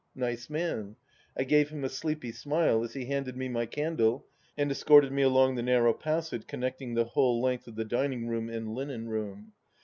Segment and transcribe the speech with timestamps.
[0.15, 0.77] Nice man
[1.35, 4.25] 1 I gave him a sleepy smile as he handed me my candle
[4.57, 8.27] and escorted me along the narrow passage con necting the whole length of the dining
[8.27, 9.53] room and linen room.